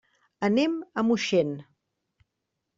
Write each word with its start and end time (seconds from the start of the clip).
Anem 0.47 0.77
a 0.81 1.05
Moixent. 1.11 1.55